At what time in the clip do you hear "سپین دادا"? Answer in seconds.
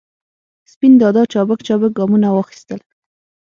0.71-1.23